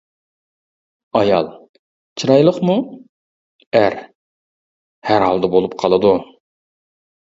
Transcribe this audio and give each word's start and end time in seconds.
ئايال: 1.19 1.49
چىرايلىقمۇ؟ 2.23 2.79
ئەر: 3.83 4.01
ھەر 5.13 5.31
ھالدا 5.31 5.57
بولۇپ 5.57 5.83
قالىدۇ. 5.87 6.21